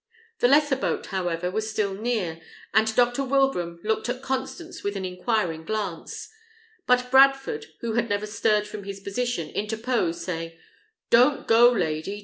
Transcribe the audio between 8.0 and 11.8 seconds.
never stirred from his position, interposed, saying, "Don't go,